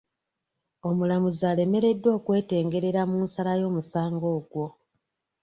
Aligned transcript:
Omulamuzi 0.87 1.43
alemereddwa 1.51 2.09
okwetengerera 2.17 3.01
mu 3.09 3.17
nsala 3.25 3.51
y'omusango 3.61 4.25
ogwo. 4.37 4.65